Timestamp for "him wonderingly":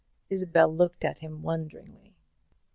1.19-2.15